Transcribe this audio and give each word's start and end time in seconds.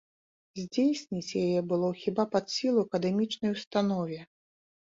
Здзейсніць 0.61 1.35
яе 1.43 1.59
было 1.73 1.91
хіба 2.05 2.23
пад 2.37 2.45
сілу 2.57 2.79
акадэмічнай 2.89 3.49
установе. 3.59 4.19